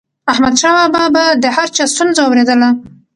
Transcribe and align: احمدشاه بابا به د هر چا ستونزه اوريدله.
احمدشاه 0.31 0.75
بابا 0.95 1.03
به 1.13 1.23
د 1.43 1.45
هر 1.57 1.67
چا 1.75 1.83
ستونزه 1.93 2.21
اوريدله. 2.25 2.69